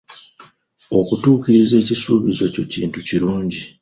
Okutuukiriza 0.99 1.73
ekisuubizo 1.81 2.43
kyo 2.53 2.63
kintu 2.73 2.97
kirungi. 3.07 3.59